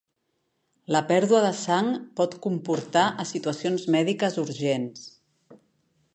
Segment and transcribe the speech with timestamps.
[0.95, 1.91] La pèrdua de sang
[2.21, 5.07] pot comportar a situacions mèdiques urgents.